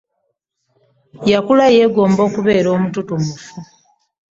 Yakula 1.31 1.65
yegomba 1.77 2.21
okubera 2.29 2.67
omututumufu. 2.75 3.51